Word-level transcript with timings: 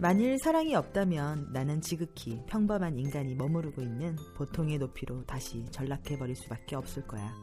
만일 0.00 0.38
사랑이 0.38 0.76
없다면 0.76 1.48
나는 1.52 1.80
지극히 1.80 2.40
평범한 2.46 2.96
인간이 3.00 3.34
머무르고 3.34 3.82
있는 3.82 4.14
보통의 4.36 4.78
높이로 4.78 5.24
다시 5.26 5.64
전락해버릴 5.72 6.36
수밖에 6.36 6.76
없을 6.76 7.04
거야. 7.04 7.34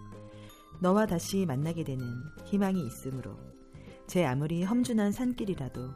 너와 0.80 1.06
다시 1.06 1.46
만나게 1.46 1.84
되는 1.84 2.06
희망이 2.46 2.86
있으므로 2.86 3.38
제 4.08 4.24
아무리 4.24 4.64
험준한 4.64 5.12
산길이라도 5.12 5.92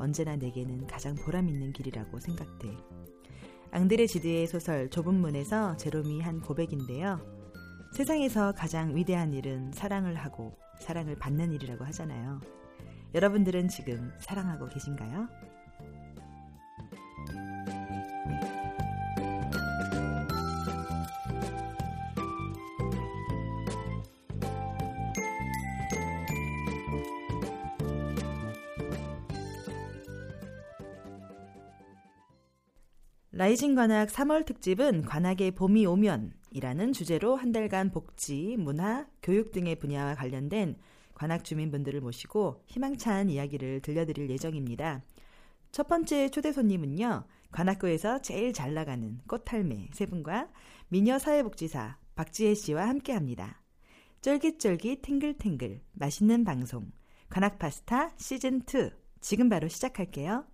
언제나 0.00 0.34
내게는 0.34 0.88
가장 0.88 1.14
보람 1.14 1.48
있는 1.48 1.72
길이라고 1.72 2.18
생각돼. 2.18 2.76
앙드레 3.70 4.06
지드의 4.06 4.48
소설 4.48 4.90
좁은 4.90 5.14
문에서 5.14 5.76
제롬이 5.76 6.22
한 6.22 6.40
고백인데요. 6.40 7.20
세상에서 7.92 8.50
가장 8.50 8.96
위대한 8.96 9.32
일은 9.32 9.70
사랑을 9.72 10.16
하고 10.16 10.58
사랑을 10.80 11.14
받는 11.14 11.52
일이라고 11.52 11.84
하잖아요. 11.84 12.40
여러분들은 13.14 13.68
지금 13.68 14.10
사랑하고 14.18 14.68
계신가요? 14.68 15.28
라이징 33.40 33.74
관악 33.74 34.10
3월 34.10 34.44
특집은 34.44 35.06
관악의 35.06 35.52
봄이 35.52 35.86
오면 35.86 36.34
이라는 36.50 36.92
주제로 36.92 37.36
한 37.36 37.52
달간 37.52 37.90
복지, 37.90 38.56
문화, 38.58 39.06
교육 39.22 39.50
등의 39.50 39.76
분야와 39.76 40.14
관련된 40.14 40.76
관악 41.14 41.42
주민분들을 41.42 42.02
모시고 42.02 42.62
희망찬 42.66 43.30
이야기를 43.30 43.80
들려드릴 43.80 44.28
예정입니다. 44.28 45.02
첫 45.72 45.88
번째 45.88 46.28
초대 46.28 46.52
손님은요. 46.52 47.24
관악구에서 47.50 48.20
제일 48.20 48.52
잘 48.52 48.74
나가는 48.74 49.18
꽃할매 49.26 49.88
세 49.94 50.04
분과 50.04 50.50
미녀 50.88 51.18
사회복지사 51.18 51.96
박지혜 52.16 52.52
씨와 52.52 52.88
함께 52.88 53.14
합니다. 53.14 53.62
쫄깃쫄깃 54.20 55.00
탱글탱글 55.00 55.80
맛있는 55.92 56.44
방송 56.44 56.92
관악 57.30 57.58
파스타 57.58 58.10
시즌 58.18 58.60
2 58.60 58.90
지금 59.22 59.48
바로 59.48 59.66
시작할게요. 59.66 60.44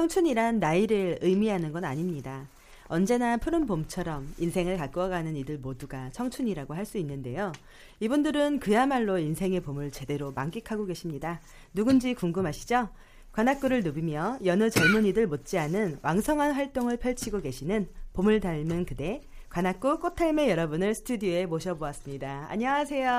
청춘이란 0.00 0.60
나이를 0.60 1.18
의미하는 1.20 1.72
건 1.72 1.84
아닙니다. 1.84 2.46
언제나 2.88 3.36
푸른 3.36 3.66
봄처럼 3.66 4.32
인생을 4.38 4.78
가꾸어가는 4.78 5.36
이들 5.36 5.58
모두가 5.58 6.08
청춘이라고 6.12 6.72
할 6.72 6.86
수 6.86 6.96
있는데요. 6.96 7.52
이분들은 8.00 8.60
그야말로 8.60 9.18
인생의 9.18 9.60
봄을 9.60 9.90
제대로 9.90 10.32
만끽하고 10.32 10.86
계십니다. 10.86 11.42
누군지 11.74 12.14
궁금하시죠? 12.14 12.88
관악구를 13.32 13.82
누비며 13.82 14.38
여느 14.46 14.70
젊은이들 14.70 15.26
못지않은 15.26 15.98
왕성한 16.00 16.52
활동을 16.52 16.96
펼치고 16.96 17.42
계시는 17.42 17.86
봄을 18.14 18.40
닮은 18.40 18.86
그대 18.86 19.20
관악구 19.50 20.00
꽃할매 20.00 20.48
여러분을 20.48 20.94
스튜디오에 20.94 21.44
모셔보았습니다. 21.44 22.46
안녕하세요. 22.48 23.10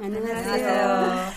안녕하세요. 0.00 1.27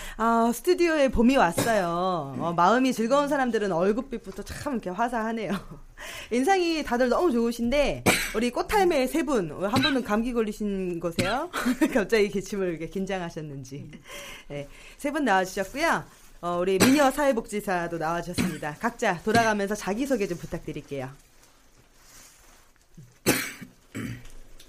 아, 0.42 0.50
스튜디오에 0.52 1.08
봄이 1.08 1.36
왔어요. 1.36 2.34
어, 2.36 2.52
마음이 2.56 2.92
즐거운 2.92 3.28
사람들은 3.28 3.70
얼굴빛부터 3.70 4.42
참 4.42 4.72
이렇게 4.72 4.90
화사하네요. 4.90 5.52
인상이 6.32 6.82
다들 6.82 7.08
너무 7.10 7.30
좋으신데, 7.30 8.02
우리 8.34 8.50
꽃할매 8.50 9.06
세 9.06 9.22
분, 9.22 9.52
한 9.52 9.70
분은 9.82 10.02
감기 10.02 10.32
걸리신 10.32 10.98
거세요? 10.98 11.48
갑자기 11.94 12.28
기침을 12.28 12.70
이렇게 12.70 12.88
긴장하셨는지. 12.88 13.88
네, 14.48 14.68
세 14.98 15.12
분 15.12 15.24
나와주셨고요. 15.24 16.02
어, 16.40 16.58
우리 16.60 16.76
미녀 16.78 17.08
사회복지사도 17.12 17.98
나와주셨습니다. 17.98 18.78
각자 18.80 19.22
돌아가면서 19.22 19.76
자기소개 19.76 20.26
좀 20.26 20.38
부탁드릴게요. 20.38 21.08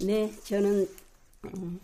네, 0.01 0.31
저는 0.43 0.87
음, 1.45 1.79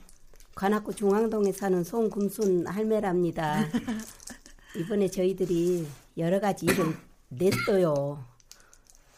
관악구 0.59 0.93
중앙동에 0.93 1.53
사는 1.53 1.85
송금순 1.85 2.67
할매랍니다. 2.67 3.65
이번에 4.75 5.07
저희들이 5.07 5.87
여러 6.17 6.41
가지 6.41 6.65
일을 6.65 6.97
냈어요. 7.29 8.21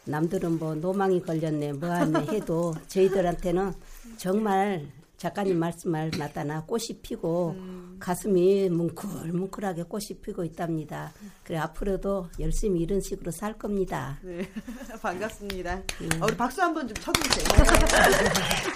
남들은 0.06 0.60
뭐 0.60 0.76
노망이 0.76 1.20
걸렸네, 1.20 1.74
뭐하네 1.74 2.28
해도 2.28 2.76
저희들한테는 2.88 3.74
정말 4.18 4.88
작가님 5.18 5.58
말씀을 5.58 6.12
맞다나 6.20 6.64
꽃이 6.64 7.00
피고 7.02 7.56
가슴이 8.00 8.70
뭉클뭉클하게 8.70 9.84
꽃이 9.84 10.20
피고 10.22 10.44
있답니다. 10.44 11.12
그래 11.44 11.58
앞으로도 11.58 12.30
열심히 12.40 12.82
이런 12.82 13.02
식으로 13.02 13.32
살 13.32 13.58
겁니다. 13.58 14.20
네, 14.22 14.48
반갑습니다. 15.02 15.74
어, 16.20 16.26
우리 16.26 16.38
박수 16.38 16.62
한번 16.62 16.88
좀 16.88 16.96
쳐주세요. 16.98 17.46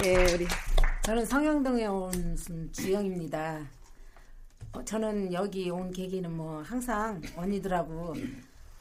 예, 0.05 0.33
우리 0.33 0.47
저는 1.05 1.23
성영동에 1.23 1.85
온 1.85 2.35
주영입니다. 2.71 3.61
어, 4.71 4.83
저는 4.83 5.31
여기 5.33 5.69
온 5.69 5.91
계기는 5.91 6.35
뭐 6.35 6.63
항상 6.63 7.21
언니들하고 7.35 8.15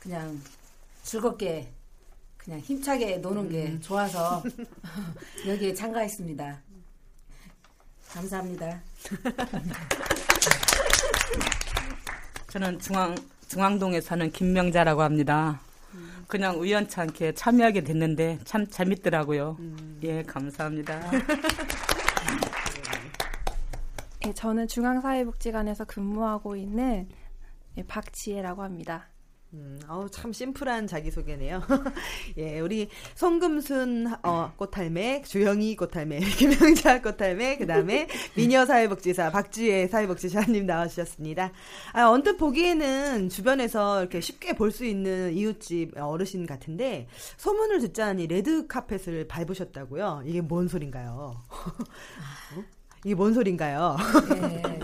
그냥 0.00 0.40
즐겁게 1.02 1.70
그냥 2.38 2.60
힘차게 2.60 3.18
노는 3.18 3.50
게 3.50 3.78
좋아서 3.80 4.42
여기에 5.46 5.74
참가했습니다. 5.74 6.62
감사합니다. 8.08 8.80
저는 12.48 12.78
중앙 12.78 13.14
중앙동에 13.48 14.00
사는 14.00 14.32
김명자라고 14.32 15.02
합니다. 15.02 15.60
그냥 16.26 16.58
우연찮게 16.58 17.34
참여하게 17.34 17.82
됐는데 17.82 18.38
참 18.44 18.66
재밌더라고요. 18.66 19.56
음. 19.58 20.00
예, 20.02 20.22
감사합니다. 20.22 21.10
네, 24.24 24.32
저는 24.32 24.68
중앙사회복지관에서 24.68 25.84
근무하고 25.84 26.56
있는 26.56 27.08
예, 27.76 27.82
박지혜라고 27.82 28.62
합니다. 28.62 29.08
음, 29.52 29.78
어우, 29.86 30.10
참 30.10 30.32
심플한 30.32 30.86
자기소개네요. 30.88 31.62
예, 32.38 32.58
우리 32.58 32.88
송금순, 33.14 34.12
어, 34.24 34.52
꽃할매, 34.56 35.22
주영이 35.22 35.76
꽃할매, 35.76 36.18
김영자 36.38 37.02
꽃할매, 37.02 37.58
그 37.58 37.66
다음에 37.66 38.08
미녀 38.34 38.64
사회복지사, 38.64 39.30
박지혜 39.30 39.86
사회복지사님 39.86 40.66
나와주셨습니다. 40.66 41.52
아, 41.92 42.08
언뜻 42.08 42.36
보기에는 42.36 43.28
주변에서 43.28 44.00
이렇게 44.00 44.20
쉽게 44.20 44.54
볼 44.54 44.72
수 44.72 44.84
있는 44.84 45.32
이웃집 45.34 45.96
어르신 46.00 46.46
같은데, 46.46 47.06
소문을 47.36 47.78
듣자니 47.80 48.26
레드 48.26 48.66
카펫을 48.66 49.28
밟으셨다고요? 49.28 50.22
이게 50.24 50.40
뭔 50.40 50.66
소린가요? 50.66 51.44
어? 51.48 52.64
이게 53.04 53.14
뭔 53.14 53.34
소린가요? 53.34 53.96
네. 54.40 54.80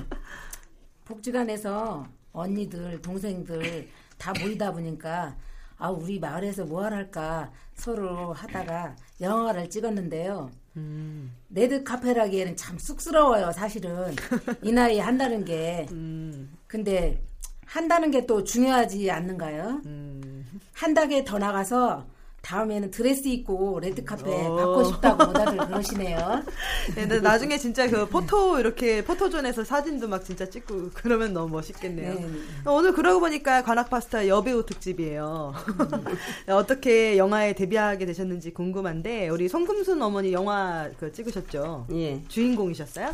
복지관에서 1.05 2.07
언니들, 2.33 3.01
동생들, 3.03 3.89
다 4.19 4.33
모이다 4.41 4.73
보니까 4.73 5.35
아 5.79 5.89
우리 5.89 6.21
마을에서 6.21 6.65
뭐 6.67 6.85
할까 6.85 7.51
서로 7.75 8.33
하다가 8.35 8.95
영화를 9.21 9.71
찍었는데요. 9.71 10.51
음. 10.77 11.35
레드 11.49 11.83
카펫이라기에는 11.83 12.55
참 12.57 12.79
쑥스러워요, 12.79 13.51
사실은. 13.53 14.15
이 14.63 14.71
나이 14.71 14.99
한다는 15.01 15.45
게. 15.45 15.87
음. 15.91 16.55
근데 16.67 17.23
한다는 17.65 18.11
게 18.11 18.27
또 18.27 18.45
중요하지 18.45 19.11
않는가요? 19.11 19.81
음. 19.87 20.45
한 20.75 20.93
단계 20.95 21.25
더 21.25 21.39
나가서 21.39 22.07
다음에는 22.43 22.91
드레스 22.91 23.29
입고 23.29 23.81
레드카페 23.81 24.47
어. 24.47 24.57
받고 24.57 24.85
싶다고 24.85 25.33
다들 25.33 25.59
그러시네요. 25.59 26.19
네, 26.95 27.03
근데 27.03 27.21
나중에 27.21 27.59
진짜 27.59 27.89
그 27.89 28.07
포토 28.09 28.59
이렇게 28.59 29.05
포토존에서 29.05 29.65
사진도 29.65 30.09
막 30.09 30.25
진짜 30.25 30.49
찍고 30.49 30.91
그러면 30.95 31.33
너무 31.33 31.53
멋있겠네요. 31.53 32.15
네. 32.15 32.27
오늘 32.67 32.93
그러고 32.93 33.21
보니까 33.21 33.63
관악파스타 33.63 34.27
여배우 34.29 34.65
특집이에요. 34.67 35.55
음. 35.69 36.05
어떻게 36.53 37.19
영화에 37.19 37.53
데뷔하게 37.53 38.07
되셨는지 38.07 38.53
궁금한데 38.53 39.29
우리 39.29 39.49
송금순 39.49 40.01
어머니 40.01 40.33
영화 40.33 40.89
그 40.99 41.13
찍으셨죠? 41.13 41.87
예. 41.93 42.23
주인공이셨어요? 42.29 43.11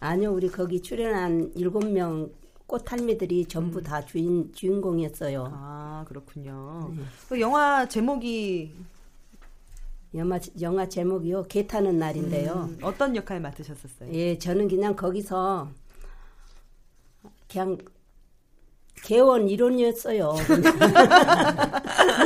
아니요, 0.00 0.32
우리 0.32 0.48
거기 0.48 0.82
출연한 0.82 1.50
일곱 1.54 1.86
명 1.86 2.28
꽃할매들이 2.66 3.46
전부 3.46 3.78
음. 3.78 3.82
다 3.84 4.04
주인 4.04 4.52
주인공이었어요. 4.52 5.50
아 5.52 6.04
그렇군요. 6.08 6.92
네. 6.96 7.02
그 7.28 7.40
영화 7.40 7.86
제목이 7.86 8.74
영화 10.14 10.38
영화 10.60 10.88
제목이요. 10.88 11.44
개 11.44 11.66
타는 11.66 11.98
날인데요. 11.98 12.68
음, 12.70 12.78
어떤 12.82 13.14
역할 13.14 13.40
맡으셨었어요? 13.40 14.12
예, 14.12 14.38
저는 14.38 14.68
그냥 14.68 14.96
거기서 14.96 15.68
그냥 17.48 17.78
개원 19.02 19.48
일원이었어요. 19.48 20.34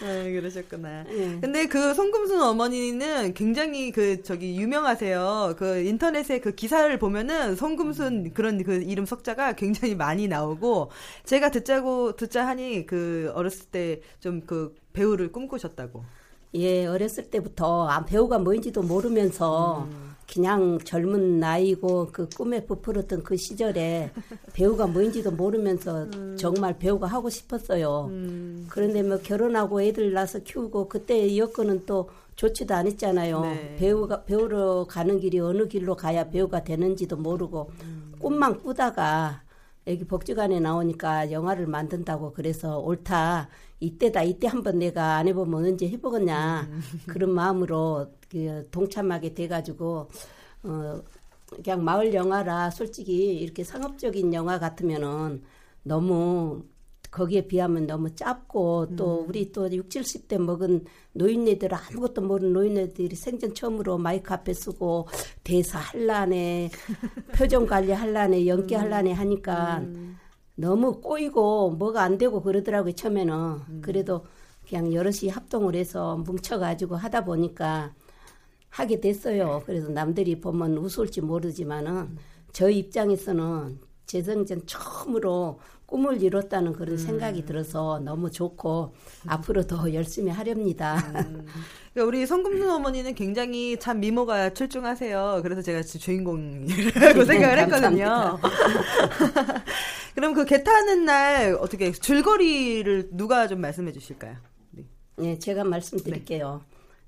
네, 0.24 0.32
그러셨구나. 0.32 1.04
네. 1.04 1.38
근데 1.40 1.66
그 1.66 1.92
송금순 1.94 2.40
어머니는 2.40 3.34
굉장히 3.34 3.92
그 3.92 4.22
저기 4.22 4.56
유명하세요. 4.58 5.56
그 5.58 5.78
인터넷에 5.82 6.40
그 6.40 6.54
기사를 6.54 6.98
보면은 6.98 7.54
송금순 7.54 8.32
그런 8.32 8.62
그 8.64 8.76
이름 8.82 9.04
석자가 9.04 9.52
굉장히 9.54 9.94
많이 9.94 10.26
나오고 10.26 10.90
제가 11.24 11.50
듣자고 11.50 12.16
듣자 12.16 12.46
하니 12.46 12.86
그 12.86 13.30
어렸을 13.34 13.66
때 13.70 14.00
좀 14.20 14.40
그 14.46 14.74
배우를 14.94 15.32
꿈꾸셨다고. 15.32 16.04
예, 16.54 16.86
어렸을 16.86 17.30
때부터 17.30 17.88
아, 17.88 18.04
배우가 18.04 18.38
뭔지도 18.38 18.82
모르면서 18.82 19.84
음. 19.90 20.09
그냥 20.32 20.78
젊은 20.84 21.40
나이고 21.40 22.10
그 22.12 22.28
꿈에 22.28 22.64
부풀었던 22.64 23.24
그 23.24 23.36
시절에 23.36 24.12
배우가 24.52 24.86
뭔지도 24.86 25.32
모르면서 25.32 26.04
음. 26.14 26.36
정말 26.38 26.78
배우가 26.78 27.08
하고 27.08 27.28
싶었어요. 27.28 28.06
음. 28.10 28.66
그런데 28.70 29.02
뭐 29.02 29.18
결혼하고 29.18 29.82
애들 29.82 30.12
낳아서 30.12 30.38
키우고 30.38 30.88
그때 30.88 31.36
여건은 31.36 31.84
또 31.84 32.08
좋지도 32.36 32.74
않았잖아요. 32.74 33.40
네. 33.40 33.76
배우가 33.76 34.22
배우러 34.24 34.86
가는 34.88 35.18
길이 35.18 35.40
어느 35.40 35.66
길로 35.66 35.96
가야 35.96 36.30
배우가 36.30 36.62
되는지도 36.62 37.16
모르고 37.16 37.70
음. 37.82 38.12
꿈만 38.20 38.60
꾸다가 38.60 39.42
여기 39.90 40.04
복지관에 40.04 40.60
나오니까 40.60 41.32
영화를 41.32 41.66
만든다고 41.66 42.32
그래서 42.32 42.78
옳다. 42.78 43.48
이때다. 43.80 44.22
이때 44.22 44.46
한번 44.46 44.78
내가 44.78 45.16
안 45.16 45.28
해보면 45.28 45.64
언제 45.64 45.88
해보겠냐. 45.88 46.68
음. 46.70 46.80
그런 47.06 47.30
마음으로 47.30 48.12
그 48.30 48.68
동참하게 48.70 49.34
돼가지고, 49.34 50.08
어, 50.64 51.02
그냥 51.62 51.82
마을 51.84 52.14
영화라 52.14 52.70
솔직히 52.70 53.36
이렇게 53.38 53.64
상업적인 53.64 54.32
영화 54.34 54.58
같으면은 54.58 55.42
너무 55.82 56.64
거기에 57.10 57.46
비하면 57.48 57.86
너무 57.86 58.14
짧고 58.14 58.94
또 58.96 59.22
음. 59.22 59.28
우리 59.28 59.50
또 59.50 59.70
6, 59.70 59.88
70대 59.88 60.38
먹은 60.38 60.84
노인네들 61.12 61.74
아무것도 61.74 62.22
모르는 62.22 62.52
노인네들이 62.52 63.16
생전 63.16 63.54
처음으로 63.54 63.98
마이크 63.98 64.32
앞에 64.32 64.52
쓰고 64.52 65.08
대사 65.42 65.78
할라네 65.78 66.70
표정 67.36 67.66
관리 67.66 67.90
할라네 67.92 68.46
연기 68.46 68.76
음. 68.76 68.80
할라네 68.80 69.12
하니까 69.12 69.78
음. 69.78 70.18
너무 70.54 71.00
꼬이고 71.00 71.70
뭐가 71.70 72.02
안 72.02 72.16
되고 72.16 72.40
그러더라고요 72.42 72.92
처음에는 72.92 73.34
음. 73.34 73.80
그래도 73.82 74.24
그냥 74.68 74.92
여럿이 74.92 75.30
합동을 75.30 75.74
해서 75.74 76.16
뭉쳐가지고 76.18 76.94
하다 76.94 77.24
보니까 77.24 77.92
하게 78.68 79.00
됐어요 79.00 79.62
그래서 79.66 79.88
남들이 79.88 80.40
보면 80.40 80.76
웃을지 80.76 81.22
모르지만은 81.22 81.92
음. 81.92 82.18
저희 82.52 82.78
입장에서는 82.78 83.80
재성전 84.06 84.66
처음으로 84.66 85.60
꿈을 85.90 86.22
이뤘다는 86.22 86.72
그런 86.72 86.92
음. 86.92 86.96
생각이 86.96 87.44
들어서 87.44 87.98
너무 87.98 88.30
좋고 88.30 88.94
앞으로 89.26 89.66
더 89.66 89.92
열심히 89.92 90.30
하렵니다. 90.30 90.96
음. 90.96 91.44
그러니까 91.92 92.08
우리 92.08 92.24
성금순 92.26 92.70
어머니는 92.70 93.14
굉장히 93.14 93.76
참 93.78 93.98
미모가 94.00 94.54
출중하세요. 94.54 95.40
그래서 95.42 95.60
제가 95.60 95.82
주인공이라고 95.82 97.24
생각을 97.26 97.58
했거든요. 97.58 98.38
그럼 100.14 100.34
그 100.34 100.44
개 100.44 100.62
타는 100.62 101.04
날 101.04 101.54
어떻게 101.60 101.90
줄거리를 101.92 103.10
누가 103.12 103.46
좀 103.48 103.60
말씀해 103.60 103.92
주실까요? 103.92 104.36
네, 104.70 104.84
네 105.16 105.38
제가 105.38 105.64
말씀드릴게요. 105.64 106.62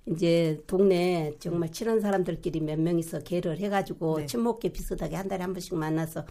네. 0.04 0.12
이제 0.12 0.61
동네 0.66 1.33
정말 1.38 1.71
친한 1.71 2.00
사람들끼리 2.00 2.61
몇 2.61 2.80
명이서 2.80 3.21
개를 3.21 3.59
해가지고 3.59 4.18
네. 4.18 4.26
친목개 4.26 4.71
비슷하게 4.71 5.14
한 5.14 5.28
달에 5.28 5.42
한 5.42 5.52
번씩 5.52 5.76
만나서 5.76 6.25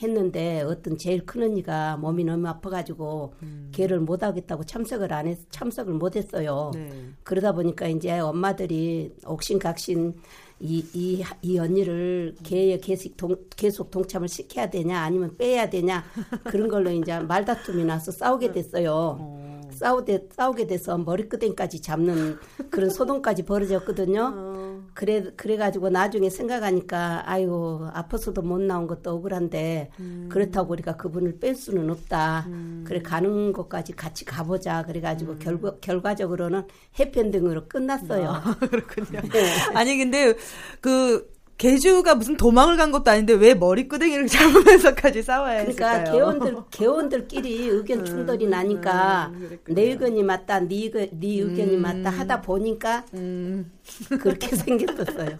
했는데 0.00 0.62
어떤 0.62 0.96
제일 0.96 1.24
큰 1.26 1.42
언니가 1.42 1.96
몸이 1.96 2.24
너무 2.24 2.46
아파가지고 2.48 3.34
음. 3.42 3.68
개를 3.72 4.00
못 4.00 4.22
하겠다고 4.22 4.64
참석을 4.64 5.12
안 5.12 5.26
했, 5.26 5.38
참석을 5.50 5.94
못 5.94 6.16
했어요. 6.16 6.70
네. 6.74 6.90
그러다 7.22 7.52
보니까 7.52 7.88
이제 7.88 8.18
엄마들이 8.18 9.14
옥신각신 9.24 10.14
이, 10.60 10.84
이, 10.92 11.24
이 11.42 11.58
언니를 11.58 12.34
개에 12.42 12.78
계속, 12.78 13.16
동, 13.16 13.36
계속 13.56 13.90
동참을 13.90 14.28
시켜야 14.28 14.68
되냐 14.68 15.00
아니면 15.00 15.36
빼야 15.36 15.70
되냐 15.70 16.04
그런 16.44 16.68
걸로 16.68 16.90
이제 16.90 17.18
말다툼이 17.18 17.84
나서 17.84 18.10
싸우게 18.10 18.52
됐어요. 18.52 19.18
어. 19.20 19.60
싸우게, 19.70 20.28
싸우게 20.32 20.66
돼서 20.66 20.98
머리끄댕까지 20.98 21.80
잡는 21.80 22.38
그런 22.70 22.90
소동까지 22.90 23.44
벌어졌거든요. 23.44 24.32
어. 24.34 24.67
그래, 24.98 25.22
그래가지고 25.36 25.90
나중에 25.90 26.28
생각하니까, 26.28 27.22
아이고, 27.24 27.88
아파서도 27.92 28.42
못 28.42 28.60
나온 28.60 28.88
것도 28.88 29.12
억울한데, 29.12 29.90
음. 30.00 30.28
그렇다고 30.28 30.72
우리가 30.72 30.96
그분을 30.96 31.38
뺄 31.38 31.54
수는 31.54 31.88
없다. 31.88 32.46
음. 32.48 32.82
그래, 32.84 33.00
가는 33.00 33.52
것까지 33.52 33.92
같이 33.92 34.24
가보자. 34.24 34.82
그래가지고 34.86 35.34
음. 35.34 35.38
결과, 35.38 35.76
결과적으로는 35.80 36.64
해피엔딩으로 36.98 37.68
끝났어요. 37.68 38.28
아, 38.28 38.56
그렇군요. 38.58 39.20
네. 39.32 39.52
아니, 39.72 39.96
근데 39.98 40.34
그, 40.80 41.30
개주가 41.58 42.14
무슨 42.14 42.36
도망을 42.36 42.76
간 42.76 42.92
것도 42.92 43.10
아닌데 43.10 43.34
왜 43.34 43.52
머리끄댕이를 43.52 44.28
잡으면서까지 44.30 45.22
싸워야 45.22 45.62
그러니까 45.64 45.90
했을까요? 45.90 46.16
개원들 46.16 46.56
개원들끼리 46.70 47.68
의견 47.68 48.04
충돌이 48.04 48.46
음, 48.46 48.50
나니까 48.50 49.32
음, 49.34 49.58
내 49.66 49.90
의견이 49.90 50.22
맞다, 50.22 50.60
네, 50.60 51.10
네 51.12 51.40
의견이 51.40 51.76
음, 51.76 51.82
맞다 51.82 52.10
하다 52.10 52.40
보니까 52.42 53.04
음. 53.14 53.72
그렇게 54.20 54.54
생겼었어요. 54.56 55.38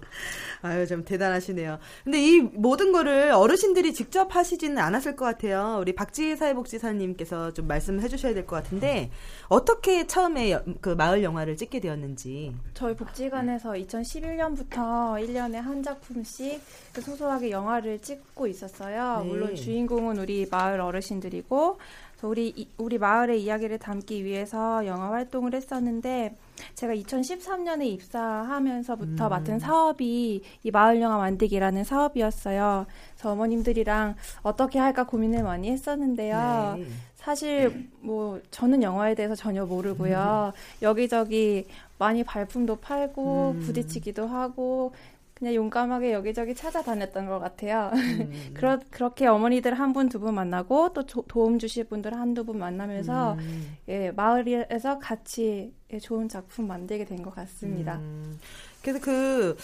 아유, 0.63 0.87
좀 0.87 1.05
대단하시네요. 1.05 1.79
근데 2.05 2.21
이 2.21 2.41
모든 2.41 2.91
거를 2.93 3.31
어르신들이 3.31 3.93
직접 3.95 4.35
하시지는 4.35 4.79
않았을 4.79 5.15
것 5.17 5.25
같아요. 5.25 5.79
우리 5.81 5.95
박지혜 5.95 6.35
사회복지사님께서 6.37 7.53
좀 7.53 7.67
말씀해 7.69 8.09
주셔야 8.09 8.35
될 8.35 8.45
것 8.47 8.57
같은데, 8.57 9.11
어떻게 9.49 10.07
처음에 10.07 10.51
여- 10.53 10.63
그 10.81 10.91
마을 10.91 11.23
영화를 11.23 11.57
찍게 11.57 11.81
되었는지. 11.81 12.55
저희 12.75 12.95
복지관에서 12.97 13.73
2011년부터 13.73 15.15
1년에 15.25 15.55
한 15.55 15.83
작품씩 15.83 16.61
그 16.93 17.01
소소하게 17.01 17.51
영화를 17.51 18.01
찍고 18.01 18.47
있었어요. 18.47 19.23
네. 19.23 19.29
물론 19.29 19.55
주인공은 19.55 20.19
우리 20.19 20.47
마을 20.51 20.81
어르신들이고 20.81 21.79
우리 22.23 22.49
이- 22.57 22.69
우리 22.79 22.99
마을의 22.99 23.43
이야기를 23.43 23.79
담기 23.79 24.25
위해서 24.25 24.85
영화 24.87 25.13
활동을 25.13 25.55
했었는데 25.55 26.37
제가 26.75 26.95
2013년에 26.95 27.87
입사하면서부터 27.87 29.27
음. 29.27 29.31
맡은 29.31 29.59
사업이 29.61 30.43
이 30.65 30.71
마을 30.73 31.01
영화 31.01 31.17
만들기라는 31.19 31.85
사업이었어요. 31.85 32.87
그래서 33.15 33.31
어머님들이랑 33.33 34.17
어떻게 34.43 34.79
할까 34.81 35.05
고민을 35.07 35.45
많이 35.45 35.71
했었는데요. 35.71 36.75
네. 36.79 36.87
사실 37.15 37.89
뭐 38.01 38.41
저는 38.51 38.83
영화에 38.83 39.15
대해서 39.15 39.35
전혀 39.37 39.65
모르고요. 39.65 40.53
여기저기 40.83 41.67
많이 41.99 42.25
발품도 42.25 42.77
팔고 42.77 43.51
음. 43.57 43.61
부딪히기도 43.61 44.27
하고 44.27 44.93
그냥 45.39 45.55
용감하게 45.55 46.13
여기저기 46.13 46.55
찾아다녔던 46.55 47.27
것 47.27 47.39
같아요. 47.39 47.91
음. 47.95 48.33
그러, 48.55 48.79
그렇게 48.91 49.27
어머니들 49.27 49.75
한 49.75 49.93
분, 49.93 50.09
두 50.09 50.19
분 50.19 50.35
만나고 50.35 50.93
또 50.95 51.07
조- 51.07 51.23
도움 51.29 51.59
주실 51.61 51.85
분들 51.85 52.13
한두 52.15 52.45
분 52.45 52.59
만나면서 52.59 53.35
음. 53.35 53.77
예, 53.89 54.11
마을에서 54.11 54.99
같이 54.99 55.73
예, 55.93 55.99
좋은 56.01 56.29
작품 56.29 56.67
만들게 56.67 57.05
된 57.05 57.23
것 57.23 57.33
같습니다. 57.35 57.97
음. 57.99 58.39
그래서 58.83 58.99
그 59.01 59.57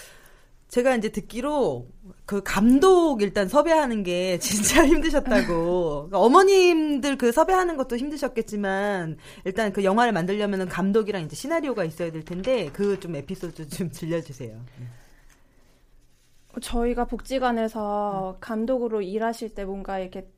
제가 0.69 0.95
이제 0.97 1.09
듣기로 1.11 1.87
그 2.27 2.43
감독 2.43 3.23
일단 3.23 3.49
섭외하는 3.49 4.03
게 4.05 4.39
진짜 4.41 4.85
힘드셨다고. 4.87 6.09
그러니까 6.09 6.19
어머님들 6.21 7.17
그 7.19 7.33
섭외하는 7.33 7.77
것도 7.77 7.97
힘드셨겠지만 7.97 9.17
일단 9.45 9.73
그 9.73 9.83
영화를 9.85 10.13
만들려면은 10.13 10.69
감독이랑 10.69 11.23
이제 11.23 11.35
시나리오가 11.37 11.85
있어야 11.85 12.11
될 12.13 12.25
텐데 12.25 12.71
그 12.73 12.99
좀 13.01 13.17
에피소드 13.17 13.69
좀 13.69 13.91
들려주세요. 13.93 14.57
저희가 16.61 17.07
복지관에서 17.07 18.39
감독으로 18.41 19.03
일하실 19.03 19.55
때 19.55 19.65
뭔가 19.65 19.99
이렇게 19.99 20.29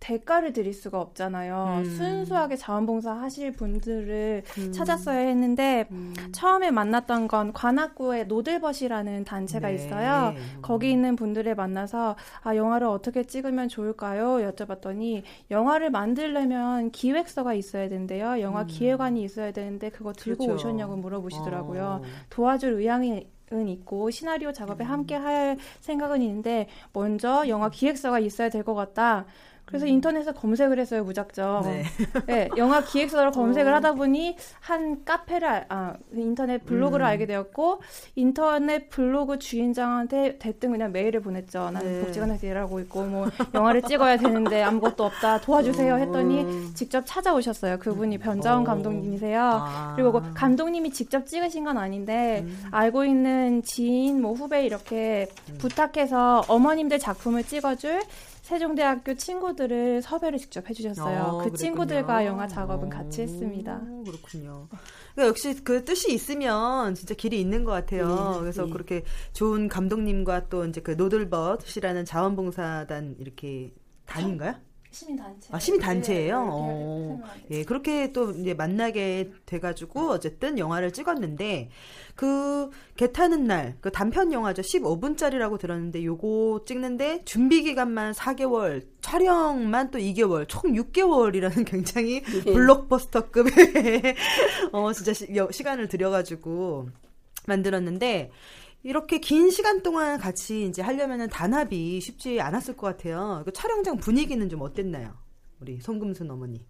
대가를 0.00 0.52
드릴 0.54 0.72
수가 0.72 0.98
없잖아요. 1.00 1.82
음. 1.84 1.84
순수하게 1.84 2.56
자원봉사 2.56 3.12
하실 3.12 3.52
분들을 3.52 4.42
음. 4.58 4.72
찾았어야 4.72 5.18
했는데 5.18 5.86
음. 5.90 6.14
처음에 6.32 6.70
만났던 6.70 7.28
건 7.28 7.52
관악구에 7.52 8.24
노들벗이라는 8.24 9.24
단체가 9.24 9.68
네. 9.68 9.74
있어요. 9.74 10.34
거기 10.62 10.90
있는 10.90 11.16
분들을 11.16 11.54
만나서 11.54 12.16
아 12.42 12.56
영화를 12.56 12.86
어떻게 12.86 13.24
찍으면 13.24 13.68
좋을까요? 13.68 14.50
여쭤봤더니 14.50 15.22
영화를 15.50 15.90
만들려면 15.90 16.90
기획서가 16.90 17.52
있어야 17.54 17.88
된대요. 17.90 18.40
영화 18.40 18.62
음. 18.62 18.66
기획안이 18.66 19.22
있어야 19.22 19.52
되는데 19.52 19.90
그거 19.90 20.12
들고 20.14 20.46
그렇죠. 20.46 20.66
오셨냐고 20.68 20.96
물어보시더라고요. 20.96 22.00
어. 22.02 22.02
도와줄 22.30 22.72
의향이 22.72 23.28
은 23.52 23.66
있고 23.68 24.10
시나리오 24.10 24.52
작업에 24.52 24.84
함께 24.84 25.16
할 25.16 25.58
생각은 25.80 26.22
있는데 26.22 26.68
먼저 26.92 27.48
영화 27.48 27.68
기획서가 27.68 28.20
있어야 28.20 28.48
될 28.48 28.62
것 28.62 28.74
같다. 28.76 29.26
그래서 29.70 29.86
인터넷에 29.86 30.32
검색을 30.32 30.78
했어요 30.78 31.04
무작정. 31.04 31.62
네. 31.64 31.84
네, 32.26 32.48
영화 32.56 32.82
기획서를 32.82 33.30
검색을 33.30 33.72
어. 33.72 33.76
하다 33.76 33.94
보니 33.94 34.36
한 34.60 35.04
카페를 35.04 35.48
알- 35.48 35.66
아 35.68 35.94
인터넷 36.12 36.64
블로그를 36.66 37.04
음. 37.04 37.08
알게 37.08 37.26
되었고 37.26 37.80
인터넷 38.16 38.88
블로그 38.90 39.38
주인장한테 39.38 40.38
대뜸 40.38 40.72
그냥 40.72 40.90
메일을 40.92 41.20
보냈죠. 41.20 41.70
나는 41.70 41.80
네. 42.00 42.04
복지관에서 42.04 42.46
일하고 42.46 42.80
있고 42.80 43.04
뭐 43.04 43.28
영화를 43.54 43.82
찍어야 43.82 44.16
되는데 44.16 44.62
아무것도 44.62 45.04
없다 45.04 45.40
도와주세요 45.40 45.96
했더니 45.98 46.42
음. 46.42 46.72
직접 46.74 47.04
찾아오셨어요. 47.06 47.78
그분이 47.78 48.18
변자원 48.18 48.62
어. 48.62 48.64
감독님이세요. 48.64 49.40
아. 49.40 49.92
그리고 49.94 50.12
그 50.12 50.32
감독님이 50.34 50.90
직접 50.90 51.26
찍으신 51.26 51.64
건 51.64 51.78
아닌데 51.78 52.40
음. 52.44 52.64
알고 52.72 53.04
있는 53.04 53.62
지인 53.62 54.20
뭐 54.20 54.32
후배 54.32 54.64
이렇게 54.66 55.28
음. 55.50 55.58
부탁해서 55.58 56.42
어머님들 56.48 56.98
작품을 56.98 57.44
찍어줄 57.44 58.00
세종대학교 58.50 59.14
친구들을 59.14 60.02
섭외를 60.02 60.40
직접 60.40 60.68
해주셨어요. 60.68 61.20
어, 61.20 61.30
그 61.30 61.44
그랬군요. 61.44 61.56
친구들과 61.56 62.26
영화 62.26 62.48
작업은 62.48 62.88
같이 62.88 63.20
어, 63.20 63.24
했습니다. 63.24 63.80
그렇군요. 64.04 64.66
그러니까 65.14 65.28
역시 65.28 65.62
그 65.62 65.84
뜻이 65.84 66.12
있으면 66.12 66.96
진짜 66.96 67.14
길이 67.14 67.40
있는 67.40 67.62
것 67.62 67.70
같아요. 67.70 68.32
네, 68.32 68.40
그래서 68.40 68.64
네. 68.64 68.72
그렇게 68.72 69.04
좋은 69.34 69.68
감독님과 69.68 70.48
또 70.48 70.64
이제 70.64 70.80
그 70.80 70.92
노들벗이라는 70.92 72.04
자원봉사단 72.04 73.16
이렇게 73.20 73.72
단인가요? 74.06 74.56
시민 74.92 75.16
단체. 75.16 75.48
아, 75.52 75.58
시민 75.60 75.80
단체예요? 75.80 76.40
네, 76.40 76.46
네, 76.46 76.50
어. 76.52 77.20
네. 77.48 77.58
예, 77.58 77.64
그렇게 77.64 78.12
또 78.12 78.32
이제 78.32 78.54
만나게 78.54 79.30
돼가지고 79.46 80.10
어쨌든 80.10 80.58
영화를 80.58 80.92
찍었는데 80.92 81.70
그 82.16 82.70
개타는 82.96 83.44
날 83.44 83.76
그 83.80 83.90
단편 83.92 84.32
영화죠 84.32 84.62
15분짜리라고 84.62 85.58
들었는데 85.60 86.04
요거 86.04 86.64
찍는데 86.66 87.24
준비 87.24 87.62
기간만 87.62 88.12
4개월 88.12 88.84
촬영만 89.00 89.90
또 89.92 89.98
2개월 89.98 90.46
총 90.48 90.72
6개월이라는 90.74 91.64
굉장히 91.70 92.22
예. 92.46 92.52
블록버스터급의 92.52 94.16
어 94.72 94.92
진짜 94.92 95.12
시, 95.12 95.28
여- 95.36 95.50
시간을 95.52 95.88
들여가지고 95.88 96.88
만들었는데 97.46 98.30
이렇게 98.82 99.18
긴 99.18 99.50
시간 99.50 99.82
동안 99.82 100.18
같이 100.18 100.64
이제 100.64 100.80
하려면은 100.82 101.28
단합이 101.28 102.00
쉽지 102.00 102.40
않았을 102.40 102.76
것 102.76 102.86
같아요. 102.86 103.42
그 103.44 103.52
촬영장 103.52 103.98
분위기는 103.98 104.48
좀 104.48 104.62
어땠나요? 104.62 105.14
우리 105.60 105.80
송금순 105.80 106.30
어머니. 106.30 106.64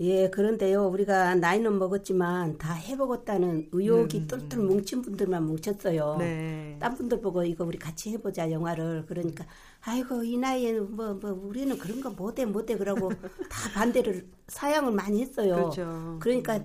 예, 0.00 0.30
그런데요, 0.30 0.88
우리가 0.88 1.36
나이는 1.36 1.78
먹었지만 1.78 2.58
다 2.58 2.72
해보겠다는 2.72 3.68
의욕이 3.72 4.18
음. 4.18 4.26
똘똘 4.26 4.60
뭉친 4.60 5.02
분들만 5.02 5.44
뭉쳤어요. 5.44 6.16
네. 6.18 6.76
딴 6.80 6.96
분들 6.96 7.20
보고 7.20 7.44
이거 7.44 7.64
우리 7.64 7.78
같이 7.78 8.10
해보자 8.10 8.50
영화를 8.50 9.04
그러니까 9.06 9.44
아이고 9.80 10.24
이 10.24 10.38
나이에는 10.38 10.96
뭐뭐 10.96 11.42
우리는 11.44 11.78
그런 11.78 12.00
거 12.00 12.10
못해 12.10 12.44
못해 12.44 12.76
그러고 12.76 13.10
다 13.50 13.70
반대를 13.74 14.26
사양을 14.48 14.92
많이 14.92 15.20
했어요. 15.20 15.54
그렇죠. 15.54 16.16
그러니까 16.20 16.64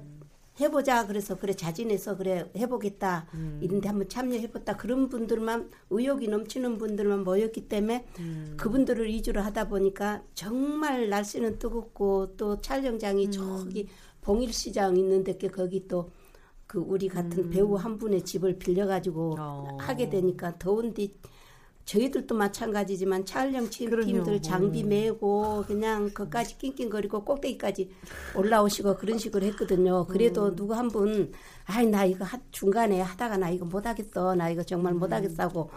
해보자 0.59 1.07
그래서 1.07 1.35
그래 1.35 1.53
자진해서 1.53 2.17
그래 2.17 2.49
해보겠다 2.55 3.27
음. 3.33 3.59
이런데 3.61 3.87
한번 3.89 4.09
참여해봤다 4.09 4.77
그런 4.77 5.09
분들만 5.09 5.69
의욕이 5.89 6.27
넘치는 6.27 6.77
분들만 6.77 7.23
모였기 7.23 7.67
때문에 7.67 8.07
음. 8.19 8.53
그분들을 8.57 9.07
위주로 9.07 9.41
하다 9.41 9.67
보니까 9.69 10.23
정말 10.33 11.09
날씨는 11.09 11.59
뜨겁고 11.59 12.35
또 12.37 12.59
촬영장이 12.59 13.27
음. 13.27 13.31
저기 13.31 13.87
봉일시장 14.21 14.97
있는데 14.97 15.37
거기 15.37 15.87
또 15.87 16.09
그 16.67 16.79
우리 16.79 17.07
같은 17.07 17.49
배우 17.49 17.75
한 17.75 17.97
분의 17.97 18.23
집을 18.23 18.59
빌려가지고 18.59 19.35
음. 19.35 19.39
어. 19.39 19.77
하게 19.79 20.09
되니까 20.09 20.59
더운데 20.59 21.07
저희들도 21.91 22.35
마찬가지지만 22.35 23.25
촬영. 23.25 23.67
팀들 23.69 24.41
장비 24.41 24.83
음. 24.83 24.89
메고 24.89 25.63
그냥 25.65 26.11
거기까지 26.13 26.57
낑낑거리고 26.57 27.23
꼭대기까지 27.23 27.89
올라오시고 28.35 28.97
그런 28.97 29.17
식으로 29.17 29.45
했거든요. 29.47 30.05
그래도 30.05 30.47
음. 30.47 30.55
누구 30.55 30.75
한 30.75 30.89
분, 30.89 31.31
아이 31.65 31.87
나 31.87 32.03
이거 32.03 32.25
하- 32.25 32.39
중간에 32.51 32.99
하다가 33.01 33.37
나 33.37 33.49
이거 33.49 33.65
못하겠어, 33.65 34.35
나 34.35 34.49
이거 34.49 34.61
정말 34.63 34.93
음. 34.93 34.99
못하겠어 34.99 35.43
하고 35.43 35.69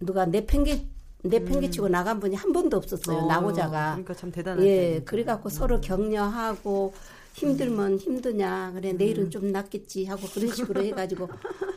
누가 0.00 0.26
내 0.26 0.44
팽개 0.44 0.84
내 1.22 1.38
팽개치고 1.44 1.88
나간 1.88 2.18
분이 2.18 2.34
한 2.34 2.52
번도 2.52 2.76
없었어요. 2.78 3.18
음. 3.18 3.24
어, 3.24 3.26
나고자가. 3.28 3.90
그러니까 3.92 4.14
참 4.14 4.32
대단하죠. 4.32 4.66
예, 4.66 5.02
그래갖고 5.04 5.48
서로 5.48 5.80
격려하고 5.80 6.92
힘들면 7.34 7.98
힘드냐 7.98 8.72
그래 8.74 8.92
내일은 8.92 9.30
좀 9.30 9.50
낫겠지 9.52 10.04
하고 10.06 10.26
그런 10.28 10.52
식으로 10.52 10.84
해가지고 10.84 11.28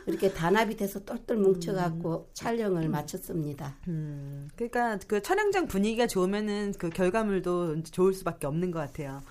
이렇게 0.06 0.32
단합이 0.32 0.76
돼서 0.76 1.02
똘똘 1.04 1.36
뭉쳐갖고 1.38 2.28
촬영을 2.34 2.88
마쳤습니다. 2.88 3.76
음, 3.88 4.48
그러니까 4.56 4.98
그 5.06 5.22
촬영장 5.22 5.66
분위기가 5.66 6.06
좋으면은 6.06 6.74
그 6.78 6.90
결과물도 6.90 7.82
좋을 7.84 8.12
수밖에 8.12 8.46
없는 8.46 8.70
것 8.70 8.80
같아요. 8.80 9.22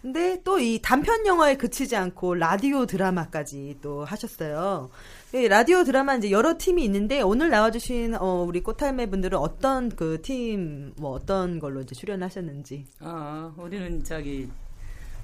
근데 0.00 0.42
또 0.42 0.58
이 0.58 0.80
단편 0.82 1.24
영화에 1.26 1.56
그치지 1.56 1.94
않고 1.94 2.34
라디오 2.34 2.86
드라마까지 2.86 3.78
또 3.82 4.04
하셨어요. 4.04 4.90
이 5.32 5.46
라디오 5.46 5.84
드라마 5.84 6.16
이제 6.16 6.30
여러 6.32 6.58
팀이 6.58 6.82
있는데 6.84 7.20
오늘 7.20 7.50
나와주신 7.50 8.16
어, 8.16 8.42
우리 8.42 8.62
꽃할매 8.62 9.06
분들은 9.10 9.38
어떤 9.38 9.90
그 9.90 10.18
팀 10.22 10.94
뭐 10.96 11.10
어떤 11.12 11.60
걸로 11.60 11.82
이제 11.82 11.94
출연하셨는지. 11.94 12.84
어, 13.00 13.54
우리는 13.56 14.02
저기 14.02 14.48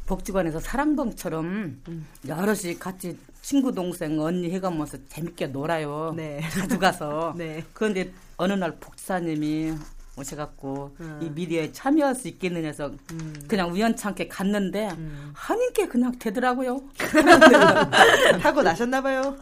복지관에서 0.08 0.58
사랑방처럼 0.58 1.82
여럿이 2.26 2.78
같이 2.78 3.18
친구 3.42 3.72
동생 3.72 4.18
언니 4.18 4.50
해가면서 4.50 4.98
재밌게 5.08 5.48
놀아요. 5.48 6.14
네. 6.16 6.40
자주 6.50 6.78
가서. 6.78 7.34
네. 7.38 7.62
그런데 7.74 8.12
어느 8.38 8.54
날 8.54 8.76
복지사님이 8.80 9.74
오셔갖고 10.16 10.96
음. 10.98 11.20
이 11.22 11.30
미디어에 11.30 11.72
참여할 11.72 12.14
수 12.14 12.26
있겠느냐 12.26 12.66
해서 12.66 12.90
그냥 13.46 13.70
우연찮게 13.70 14.26
갔는데 14.26 14.88
음. 14.90 15.30
하니께 15.34 15.86
그냥 15.86 16.18
되더라고요. 16.18 16.80
타고 18.42 18.62
나셨나 18.62 19.00
봐요. 19.00 19.36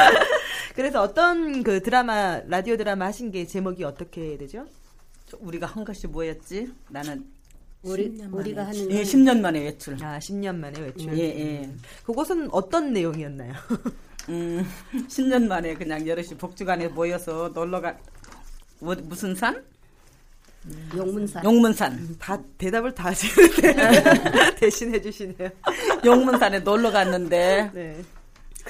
그래서 0.74 1.02
어떤 1.02 1.62
그 1.62 1.80
드라마 1.82 2.40
라디오 2.46 2.76
드라마 2.76 3.06
하신 3.06 3.30
게 3.30 3.46
제목이 3.46 3.84
어떻게 3.84 4.36
되죠? 4.36 4.66
우리가 5.38 5.66
한 5.66 5.84
것이 5.84 6.08
뭐였지? 6.08 6.72
나는 6.88 7.24
우리 7.82 8.08
우리가 8.30 8.66
하는 8.66 8.90
예, 8.90 9.02
10년 9.02 9.40
만에 9.40 9.60
외출. 9.60 9.94
아, 10.04 10.18
10년 10.18 10.56
만에 10.56 10.78
외출. 10.80 11.16
예, 11.16 11.24
예. 11.24 11.70
그것은 12.04 12.48
어떤 12.52 12.92
내용이었나요? 12.92 13.54
음, 14.28 14.66
10년 15.08 15.46
만에 15.46 15.74
그냥 15.74 16.06
여럿이 16.06 16.36
복지관에 16.36 16.88
모여서 16.88 17.50
놀러 17.54 17.80
가 17.80 17.96
뭐, 18.80 18.94
무슨 19.04 19.34
산? 19.34 19.64
용문산. 20.94 21.42
용문산. 21.42 22.16
다 22.18 22.38
대답을 22.58 22.94
다 22.94 23.04
하시는데 23.06 23.74
대신 24.60 24.94
해 24.94 25.00
주시네요. 25.00 25.48
용문산에 26.04 26.60
놀러 26.60 26.90
갔는데 26.90 27.70
네. 27.72 28.04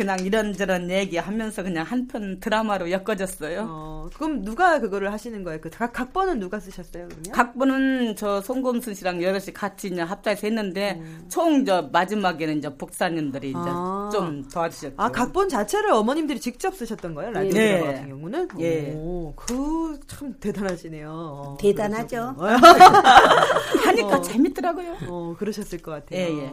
그냥 0.01 0.19
이런저런 0.21 0.91
얘기하면서 0.91 1.63
그냥 1.63 1.85
한 1.85 2.07
편 2.09 2.41
드라마로 2.41 2.91
엮어졌어요. 2.91 3.67
어, 3.69 4.09
그럼 4.15 4.43
누가 4.43 4.81
그거를 4.81 5.13
하시는 5.13 5.45
거예요? 5.45 5.61
그 5.61 5.69
각, 5.71 5.93
각본은 5.93 6.41
누가 6.41 6.59
쓰셨어요? 6.59 7.07
그러면? 7.09 7.33
각본은 7.33 8.17
저 8.17 8.41
송금순 8.41 8.95
씨랑 8.95 9.23
여럿이 9.23 9.53
같이 9.55 9.89
이제 9.89 10.01
합작해서 10.01 10.47
했는데 10.47 11.01
총저 11.29 11.91
마지막에는 11.93 12.59
이제 12.59 12.75
복사님들이 12.75 13.51
이제 13.51 13.59
아. 13.59 14.09
좀 14.13 14.43
도와주셨죠. 14.49 14.95
아 14.97 15.11
각본 15.11 15.49
자체를 15.51 15.91
어머님들이 15.93 16.41
직접 16.41 16.75
쓰셨던 16.75 17.15
거예요? 17.15 17.33
라디오 17.33 17.61
예. 17.61 17.69
드라마 17.79 17.93
같은 17.93 18.09
경우는? 18.09 18.49
예. 18.61 18.93
오, 18.97 19.35
그참 19.37 20.35
대단하시네요. 20.41 21.11
어, 21.11 21.57
대단하죠. 21.61 22.35
하니까 23.85 24.17
어. 24.17 24.21
재밌더라고요. 24.23 24.97
어, 25.09 25.35
그러셨을 25.39 25.79
것 25.79 25.93
같아요. 25.93 26.19
예, 26.21 26.45
예. 26.47 26.53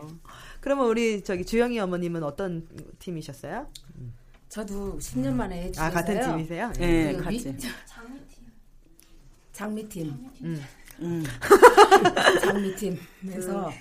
그러면 0.68 0.88
우리 0.88 1.24
저기 1.24 1.46
주영이 1.46 1.80
어머님은 1.80 2.24
어떤 2.24 2.68
팀이셨어요? 3.00 3.68
저도 4.50 4.98
10년 4.98 5.32
만에 5.34 5.64
해주셔서요. 5.64 5.88
아 5.88 5.94
같은 5.94 6.22
팀이세요? 6.22 6.74
예, 6.82 7.14
그 7.16 7.24
같이. 7.24 7.54
미- 7.54 7.58
장미팀. 9.54 10.14
음. 10.42 10.62
음. 11.00 11.24
장미팀에서 12.42 13.70
아, 13.70 13.74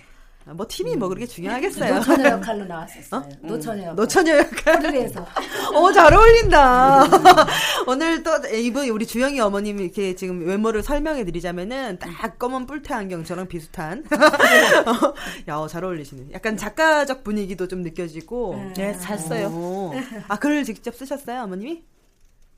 뭐 0.55 0.65
팀이 0.69 0.95
뭐 0.95 1.09
그렇게 1.09 1.27
중요하겠어요. 1.27 1.97
노처녀 1.97 2.29
역할로 2.31 2.65
나왔었어요. 2.67 3.21
어? 3.21 3.29
노처녀 3.43 3.83
역할. 3.83 3.97
노처녀 3.97 4.37
역할. 4.39 4.87
호리에서 4.87 5.27
어, 5.75 5.93
잘 5.93 6.15
어울린다. 6.15 7.05
오늘 7.89 8.23
또 8.23 8.31
이분 8.55 8.89
우리 8.89 9.07
주영이 9.07 9.41
어머님이 9.41 9.83
이렇게 9.85 10.15
지금 10.15 10.47
외모를 10.47 10.85
설명해 10.85 11.25
드리자면은 11.25 11.99
딱 11.99 12.39
검은 12.39 12.67
뿔테 12.67 12.95
안경 12.95 13.25
저랑 13.25 13.49
비슷한. 13.49 14.05
어, 14.13 15.15
야, 15.49 15.57
어, 15.57 15.67
잘 15.67 15.83
어울리시네. 15.85 16.27
약간 16.33 16.57
작가적 16.57 17.25
분위기도 17.25 17.67
좀 17.67 17.83
느껴지고. 17.83 18.73
네, 18.77 18.97
잘 18.99 19.19
써요. 19.19 19.49
어. 19.51 19.93
아, 20.29 20.39
글을 20.39 20.63
직접 20.63 20.95
쓰셨어요, 20.95 21.43
어머님이? 21.43 21.83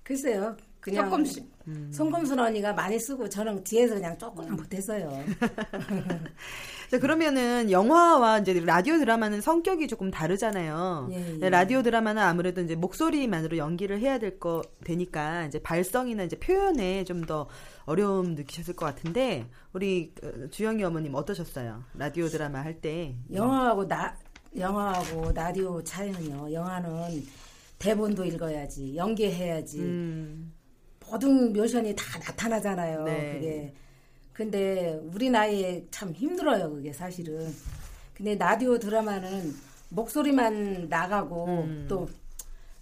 글쎄요. 0.03 0.57
그냥 0.89 1.05
조금씩. 1.11 1.47
송금순 1.93 2.39
언니가 2.39 2.73
많이 2.73 2.99
쓰고 2.99 3.29
저는 3.29 3.63
뒤에서 3.63 3.95
그냥 3.95 4.17
조금 4.17 4.57
못했어요. 4.57 5.11
자, 6.91 6.99
그러면은 6.99 7.71
영화와 7.71 8.39
이제 8.39 8.55
라디오 8.65 8.97
드라마는 8.97 9.43
성격이 9.43 9.87
조금 9.89 10.11
다르잖아요. 10.11 11.09
예, 11.13 11.17
예. 11.19 11.25
근데 11.33 11.51
라디오 11.51 11.83
드라마는 11.83 12.23
아무래도 12.23 12.63
이제 12.63 12.75
목소리만으로 12.75 13.59
연기를 13.59 14.01
해야 14.01 14.19
될 14.19 14.39
거 14.39 14.63
되니까 14.85 15.45
이제 15.47 15.59
발성이나 15.61 16.23
이제 16.23 16.39
표현에 16.39 17.05
좀 17.05 17.19
더 17.27 17.49
어려움 17.85 18.35
느끼셨을 18.37 18.75
것 18.75 18.87
같은데 18.87 19.47
우리 19.73 20.15
어, 20.23 20.49
주영이 20.51 20.83
어머님 20.85 21.15
어떠셨어요? 21.15 21.83
라디오 21.95 22.29
드라마 22.29 22.61
할 22.63 22.81
때. 22.81 23.17
영화하고 23.33 23.87
나 23.89 24.17
영화하고 24.57 25.33
라디오 25.33 25.83
차이는요. 25.83 26.53
영화는 26.53 27.23
대본도 27.79 28.25
읽어야지, 28.25 28.97
연기해야지. 28.97 29.81
음. 29.81 30.53
모든 31.11 31.53
묘션이 31.53 31.95
다 31.97 32.19
나타나잖아요. 32.19 33.05
네. 33.05 33.33
그게. 33.35 33.75
근데 34.33 35.01
우리 35.13 35.31
나이에 35.31 35.85
참 35.91 36.13
힘들어요. 36.13 36.71
그게 36.71 36.93
사실은. 36.93 37.53
근데 38.15 38.37
라디오 38.37 38.79
드라마는 38.79 39.55
목소리만 39.91 40.89
나가고 40.89 41.45
음. 41.47 41.87
또 41.89 42.09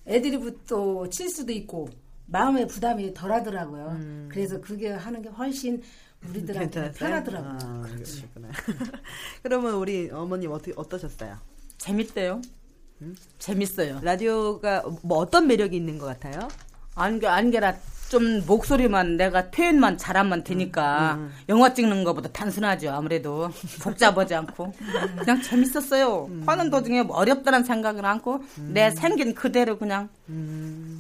애드리브 0.07 0.63
또 0.69 1.09
칠 1.09 1.29
수도 1.31 1.53
있고 1.53 1.89
마음의 2.27 2.67
부담이 2.67 3.15
덜하더라고요. 3.15 4.29
그래서 4.29 4.61
그게 4.61 4.91
하는 4.91 5.23
게 5.23 5.29
훨씬 5.29 5.83
우리들한테 6.29 6.81
음. 6.81 6.93
편하더라고요. 6.97 7.59
아, 7.63 7.83
그러시구나. 7.95 8.49
그러면 9.43 9.75
우리 9.75 10.11
어머님 10.11 10.51
어떻게 10.51 10.73
어떠셨어요? 10.77 11.37
재밌대요. 11.79 12.41
재밌어요. 13.39 14.01
라디오가 14.03 14.83
뭐 15.03 15.19
어떤 15.19 15.47
매력이 15.47 15.77
있는 15.77 15.99
것 15.99 16.07
같아요? 16.07 16.49
안게 16.95 17.27
안게라 17.27 17.77
좀 18.09 18.45
목소리만 18.47 19.17
내가 19.17 19.51
표현만 19.51 19.99
잘하면 19.99 20.45
되니까 20.45 21.19
영화 21.49 21.73
찍는 21.75 22.05
것보다 22.05 22.29
단순하죠 22.31 22.91
아무래도. 22.91 23.51
복잡하지 23.83 24.35
않고. 24.35 24.73
그냥 25.19 25.43
재밌었어요. 25.43 26.31
하는 26.47 26.71
도중에 26.71 27.03
뭐 27.03 27.17
어렵다는 27.17 27.65
생각을 27.65 28.05
않고 28.05 28.45
내 28.69 28.91
생긴 28.91 29.35
그대로 29.35 29.77
그냥 29.79 30.09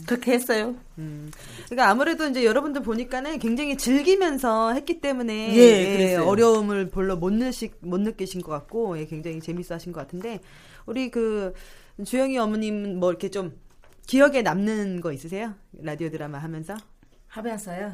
그렇게 0.07 0.33
했어요. 0.33 0.75
음. 0.99 1.31
그러니까 1.67 1.91
아무래도 1.91 2.27
이제 2.29 2.45
여러분들 2.45 2.83
보니까는 2.83 3.39
굉장히 3.39 3.77
즐기면서 3.77 4.73
했기 4.73 5.01
때문에 5.01 5.55
예, 5.57 6.13
예. 6.13 6.17
어려움을 6.17 6.91
별로 6.91 7.17
못, 7.17 7.33
느시, 7.33 7.73
못 7.81 8.01
느끼신 8.01 8.41
것 8.41 8.53
같고 8.53 8.99
예, 8.99 9.07
굉장히 9.07 9.41
재밌어 9.41 9.75
하신 9.75 9.93
것 9.93 10.01
같은데 10.01 10.41
우리 10.87 11.11
그 11.11 11.53
주영이 12.05 12.39
어머님 12.39 12.99
뭐 12.99 13.11
이렇게 13.11 13.31
좀 13.31 13.59
기억에 14.07 14.43
남는 14.43 15.01
거 15.01 15.13
있으세요? 15.13 15.55
라디오 15.73 16.09
드라마 16.11 16.39
하면서 16.39 16.77
하면서요. 17.37 17.93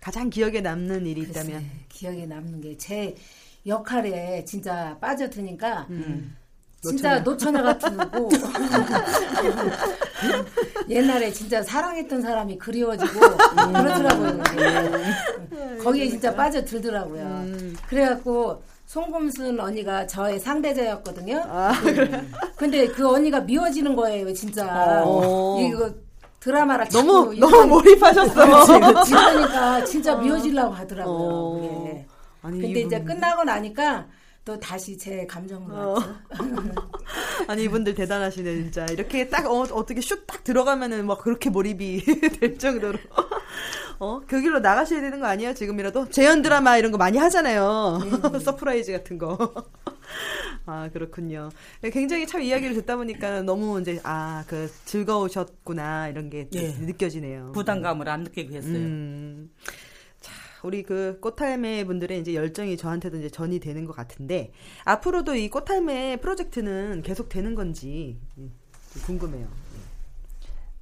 가장 0.00 0.30
기억에 0.30 0.60
남는 0.60 1.06
일이 1.06 1.24
글쎄, 1.24 1.40
있다면 1.40 1.64
기억에 1.88 2.26
남는 2.26 2.60
게 2.62 2.76
제 2.78 3.14
역할에 3.66 4.44
진짜 4.44 4.96
빠져드니까 5.00 5.86
음. 5.90 6.36
진짜 6.80 7.18
노처녀 7.18 7.62
같고 7.64 8.30
옛날에 10.88 11.32
진짜 11.32 11.62
사랑했던 11.62 12.22
사람이 12.22 12.58
그리워지고 12.58 13.12
그렇더라고요. 13.18 14.38
그게. 14.44 15.78
거기에 15.82 16.08
진짜 16.10 16.32
빠져들더라고요. 16.34 17.44
그래갖고 17.88 18.62
송금순 18.86 19.58
언니가 19.58 20.06
저의 20.06 20.38
상대자였거든요. 20.38 21.42
근데 22.56 22.86
그 22.86 23.08
언니가 23.08 23.40
미워지는 23.40 23.96
거예요, 23.96 24.32
진짜. 24.32 25.02
어. 25.04 25.58
이거 25.60 25.92
드라마를 26.40 26.86
너무 26.88 27.34
너무 27.38 27.66
몰입하셨어. 27.66 28.34
그러니까 29.04 29.84
진짜 29.84 30.14
미워지려고 30.16 30.72
하더라고요. 30.74 31.14
어. 31.16 31.60
그게. 31.60 32.06
아니, 32.42 32.60
근데 32.60 32.80
이제 32.82 32.96
이분- 32.96 33.04
끝나고 33.06 33.44
나니까 33.44 34.06
또 34.44 34.58
다시 34.60 34.96
제 34.96 35.26
감정으로 35.26 35.94
왔죠. 35.94 36.14
아니 37.48 37.64
이분들 37.64 37.94
대단하시네 37.96 38.54
진짜 38.54 38.86
이렇게 38.90 39.28
딱 39.28 39.46
어, 39.46 39.60
어떻게 39.72 40.00
슛딱 40.00 40.44
들어가면은 40.44 41.06
막 41.06 41.20
그렇게 41.20 41.50
몰입이 41.50 42.04
될 42.38 42.56
정도로 42.58 42.96
어 43.98 44.20
그 44.26 44.40
길로 44.40 44.58
나가셔야 44.60 45.00
되는 45.00 45.20
거 45.20 45.26
아니에요 45.26 45.54
지금이라도 45.54 46.10
재연 46.10 46.42
드라마 46.42 46.76
이런 46.76 46.92
거 46.92 46.98
많이 46.98 47.18
하잖아요 47.18 47.98
서프라이즈 48.44 48.92
같은 48.92 49.18
거. 49.18 49.36
아 50.68 50.88
그렇군요. 50.92 51.50
굉장히 51.92 52.26
참 52.26 52.42
이야기를 52.42 52.74
듣다 52.76 52.96
보니까 52.96 53.42
너무 53.42 53.80
이제 53.80 54.00
아 54.02 54.44
그 54.48 54.70
즐거우셨구나 54.84 56.08
이런 56.08 56.28
게 56.30 56.48
예. 56.54 56.68
느껴지네요. 56.72 57.52
부담감을 57.52 58.08
안 58.08 58.22
느끼게 58.24 58.56
했어요 58.56 58.74
음. 58.74 59.50
자, 60.20 60.32
우리 60.62 60.82
그 60.82 61.18
꽃할매 61.20 61.84
분들의 61.84 62.20
이제 62.20 62.34
열정이 62.34 62.76
저한테도 62.76 63.18
이제 63.18 63.30
전이 63.30 63.60
되는 63.60 63.84
것 63.84 63.94
같은데 63.94 64.52
앞으로도 64.84 65.34
이 65.36 65.48
꽃할매 65.50 66.18
프로젝트는 66.20 67.02
계속 67.02 67.28
되는 67.28 67.54
건지 67.54 68.18
음, 68.38 68.52
좀 68.92 69.02
궁금해요. 69.02 69.46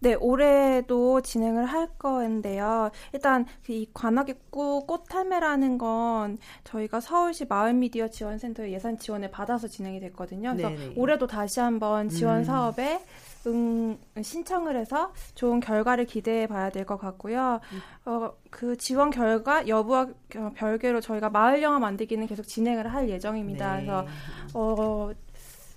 네, 0.05 0.12
올해도 0.21 1.23
진행을 1.23 1.64
할 1.64 1.88
건데요. 1.99 2.90
일단 3.14 3.47
그이 3.64 3.87
관악입구 3.95 4.85
꽃탈매라는 4.87 5.79
건 5.79 6.37
저희가 6.64 7.01
서울시 7.01 7.47
마을미디어 7.47 8.09
지원센터의 8.09 8.75
예산 8.75 8.99
지원을 8.99 9.31
받아서 9.31 9.67
진행이 9.67 10.01
됐거든요. 10.01 10.53
그래서 10.55 10.69
네네. 10.69 10.93
올해도 10.97 11.27
다시 11.27 11.61
한번 11.61 12.11
지원 12.11 12.40
음. 12.40 12.45
사업에 12.45 13.03
응, 13.47 13.99
신청을 14.21 14.77
해서 14.77 15.12
좋은 15.35 15.61
결과를 15.61 16.05
기대해 16.05 16.47
봐야 16.47 16.69
될 16.69 16.85
것 16.85 16.99
같고요. 16.99 17.61
음. 17.73 17.81
어, 18.05 18.33
그 18.51 18.77
지원 18.77 19.09
결과 19.09 19.67
여부와 19.67 20.09
겨- 20.29 20.51
별개로 20.55 21.01
저희가 21.01 21.31
마을 21.31 21.62
영화 21.62 21.79
만들기는 21.79 22.27
계속 22.27 22.43
진행을 22.47 22.93
할 22.93 23.09
예정입니다. 23.09 23.77
네. 23.77 23.87
그래서 23.87 24.07
어, 24.53 25.11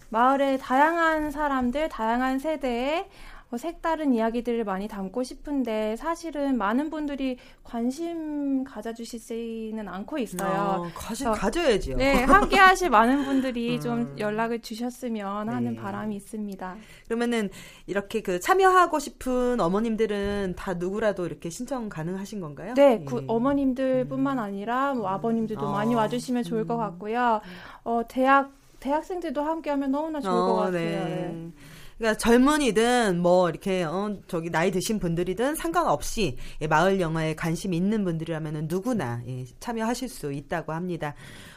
마을의 0.10 0.58
다양한 0.60 1.32
사람들, 1.32 1.88
다양한 1.90 2.40
세대의 2.40 3.08
어, 3.50 3.56
색다른 3.56 4.14
이야기들을 4.14 4.66
많이 4.66 4.90
담고 4.90 5.24
싶은데 5.24 5.96
사실은 5.96 6.58
많은 6.58 6.90
분들이 6.90 7.38
관심 7.64 8.66
가져주시지는 8.66 9.88
않고 9.88 10.18
있어요. 10.18 10.84
어, 10.84 10.92
관심 10.94 11.32
가져야지요. 11.32 11.96
네, 11.96 12.24
함께 12.24 12.58
하실 12.58 12.90
많은 12.90 13.24
분들이 13.24 13.76
음. 13.78 13.80
좀 13.80 14.16
연락을 14.20 14.62
주셨으면 14.62 15.48
하는 15.48 15.76
네. 15.76 15.80
바람이 15.80 16.16
있습니다. 16.18 16.76
그러면은 17.06 17.50
이렇게 17.86 18.22
그 18.22 18.42
참여하고 18.42 19.00
싶은 19.00 19.62
어머님들은 19.62 20.56
다 20.58 20.74
누구라도 20.74 21.26
이렇게 21.26 21.50
신청 21.50 21.88
가능하신 21.88 22.42
건가요? 22.42 22.74
네, 22.74 23.04
그 23.06 23.24
어머님들뿐만 23.28 24.40
아니라 24.40 24.94
뭐 24.94 25.08
아버님들도 25.08 25.66
어. 25.66 25.72
많이 25.72 25.96
와주시면 25.96 26.44
좋을 26.44 26.68
것 26.68 26.76
음. 26.76 26.80
같고요. 26.80 27.40
어, 27.86 28.02
대학 28.10 28.52
대학생들도 28.80 29.42
함께하면 29.42 29.92
너무나 29.92 30.20
좋을 30.20 30.34
어, 30.34 30.46
것 30.46 30.56
같아요. 30.56 30.74
네. 30.74 31.06
네. 31.06 31.52
그러니까 31.98 32.18
젊은이든 32.18 33.20
뭐 33.22 33.50
이렇게 33.50 33.84
어 33.84 34.16
저기 34.28 34.50
나이 34.52 34.70
드신 34.72 35.00
분들이든 35.00 35.56
상관없이 35.56 36.38
예, 36.62 36.68
마을 36.68 37.00
영화에 37.00 37.36
관심 37.36 37.74
있는 37.74 38.04
분들이라면은 38.04 38.68
누구나 38.70 39.22
예, 39.28 39.46
참여하실 39.60 40.10
수 40.10 40.32
있다고 40.32 40.74
합니다. 40.74 41.16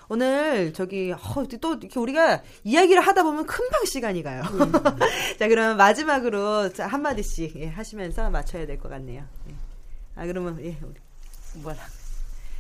오늘 0.08 0.72
저기 0.72 1.12
어, 1.12 1.18
또 1.60 1.74
이렇게 1.74 2.00
우리가 2.00 2.42
이야기를 2.64 3.02
하다 3.02 3.22
보면 3.22 3.46
금방 3.46 3.84
시간이 3.84 4.22
가요. 4.22 4.42
음. 4.52 4.72
자 5.38 5.46
그러면 5.46 5.76
마지막으로 5.76 6.72
자, 6.72 6.86
한 6.86 7.02
마디씩 7.02 7.56
예, 7.56 7.66
하시면서 7.68 8.30
맞춰야 8.30 8.66
될 8.66 8.78
것 8.78 8.88
같네요. 8.88 9.22
예. 9.50 9.54
아 10.16 10.26
그러면 10.26 10.58
예 10.64 10.76
우리 10.82 10.94
뭐라. 11.62 11.78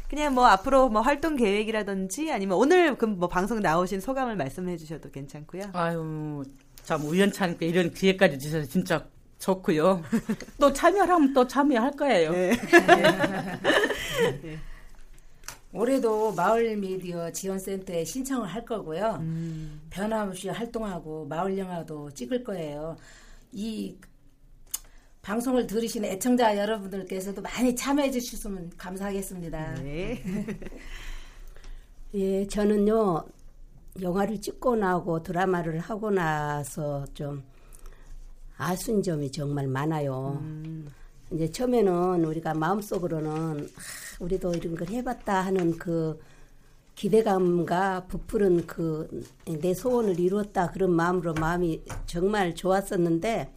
그냥 0.08 0.34
뭐 0.34 0.44
앞으로 0.46 0.88
뭐 0.88 1.02
활동 1.02 1.36
계획이라든지 1.36 2.32
아니면 2.32 2.58
오늘 2.58 2.96
그뭐 2.98 3.28
방송 3.28 3.60
나오신 3.60 4.00
소감을 4.00 4.36
말씀해 4.36 4.76
주셔도 4.76 5.10
괜찮고요. 5.10 5.70
아유 5.72 6.42
참 6.84 7.04
우연찮게 7.04 7.66
이런 7.66 7.92
기회까지 7.92 8.38
주셔서 8.38 8.66
진짜 8.66 9.06
좋고요. 9.38 10.02
또 10.60 10.72
참여하면 10.72 11.32
또 11.32 11.46
참여할 11.46 11.92
거예요. 11.92 12.32
네. 12.32 12.52
네. 14.42 14.58
올해도 15.72 16.32
마을 16.32 16.76
미디어 16.76 17.30
지원센터에 17.30 18.04
신청을 18.04 18.46
할 18.48 18.64
거고요. 18.64 19.18
음. 19.20 19.80
변함없이 19.90 20.48
활동하고 20.48 21.26
마을 21.26 21.56
영화도 21.56 22.10
찍을 22.10 22.42
거예요. 22.42 22.96
이 23.52 23.96
방송을 25.22 25.66
들으시는 25.66 26.08
애청자 26.10 26.56
여러분들께서도 26.56 27.42
많이 27.42 27.74
참여해 27.76 28.10
주셨으면 28.10 28.72
감사하겠습니다. 28.76 29.74
네. 29.74 30.22
예, 32.14 32.46
저는요 32.48 33.24
영화를 34.00 34.40
찍고 34.40 34.76
나고 34.76 35.22
드라마를 35.22 35.78
하고 35.80 36.10
나서 36.10 37.04
좀 37.14 37.42
아쉬운 38.56 39.02
점이 39.02 39.32
정말 39.32 39.66
많아요. 39.66 40.38
음. 40.42 40.90
이제 41.30 41.50
처음에는 41.50 42.24
우리가 42.24 42.54
마음속으로는 42.54 43.30
아, 43.30 43.80
우리도 44.20 44.54
이런 44.54 44.76
걸 44.76 44.88
해봤다 44.88 45.40
하는 45.40 45.78
그 45.78 46.20
기대감과 46.94 48.06
부풀은 48.08 48.66
그 48.66 49.08
내 49.60 49.74
소원을 49.74 50.18
이루었다 50.18 50.70
그런 50.70 50.92
마음으로 50.92 51.34
마음이 51.34 51.82
정말 52.06 52.54
좋았었는데 52.54 53.52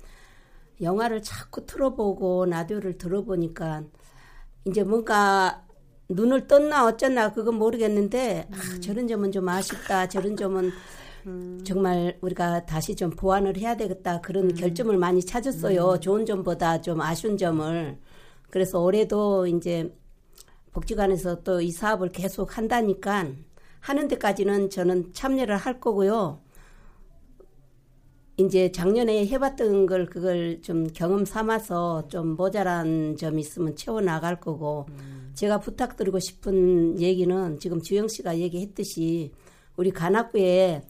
영화를 0.81 1.21
자꾸 1.21 1.65
틀어보고 1.65 2.45
라디오를 2.45 2.97
들어보니까 2.97 3.83
이제 4.65 4.83
뭔가 4.83 5.63
눈을 6.09 6.47
떴나 6.47 6.85
어쩌나 6.85 7.31
그건 7.31 7.55
모르겠는데 7.55 8.47
아, 8.51 8.55
음. 8.55 8.59
아, 8.75 8.79
저런 8.79 9.07
점은 9.07 9.31
좀 9.31 9.47
아쉽다. 9.49 10.07
저런 10.07 10.35
점은 10.37 10.71
음. 11.25 11.61
정말 11.63 12.17
우리가 12.21 12.65
다시 12.65 12.95
좀 12.95 13.09
보완을 13.11 13.57
해야 13.57 13.75
되겠다. 13.75 14.21
그런 14.21 14.49
음. 14.49 14.55
결점을 14.55 14.95
많이 14.97 15.25
찾았어요. 15.25 15.93
음. 15.93 15.99
좋은 15.99 16.25
점보다 16.25 16.81
좀 16.81 17.01
아쉬운 17.01 17.37
점을. 17.37 17.97
그래서 18.49 18.81
올해도 18.81 19.47
이제 19.47 19.93
복지관에서 20.73 21.43
또 21.43 21.61
이 21.61 21.71
사업을 21.71 22.09
계속 22.09 22.57
한다니까 22.57 23.27
하는 23.79 24.07
데까지는 24.07 24.69
저는 24.69 25.13
참여를 25.13 25.55
할 25.57 25.79
거고요. 25.79 26.39
이제 28.37 28.71
작년에 28.71 29.27
해봤던 29.27 29.85
걸 29.85 30.07
그걸 30.07 30.61
좀 30.61 30.87
경험 30.93 31.23
삼아서 31.23 32.07
좀 32.07 32.35
모자란 32.35 33.15
점 33.15 33.37
있으면 33.37 33.75
채워 33.75 34.01
나갈 34.01 34.39
거고 34.39 34.87
음. 34.89 35.31
제가 35.35 35.59
부탁드리고 35.59 36.19
싶은 36.19 36.99
얘기는 36.99 37.59
지금 37.59 37.81
주영 37.81 38.07
씨가 38.07 38.37
얘기했듯이 38.39 39.31
우리 39.75 39.91
관악구에 39.91 40.81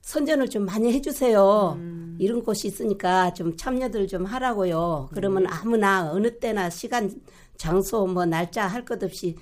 선전을 0.00 0.48
좀 0.48 0.64
많이 0.64 0.92
해주세요. 0.92 1.74
음. 1.78 2.16
이런 2.18 2.42
곳이 2.42 2.68
있으니까 2.68 3.34
좀 3.34 3.56
참여들 3.56 4.06
좀 4.06 4.24
하라고요. 4.24 5.08
그러면 5.12 5.42
네. 5.42 5.48
아무나 5.52 6.10
어느 6.12 6.38
때나 6.38 6.70
시간, 6.70 7.10
장소, 7.56 8.06
뭐 8.06 8.24
날짜 8.24 8.66
할 8.66 8.84
것 8.84 9.02
없이 9.02 9.36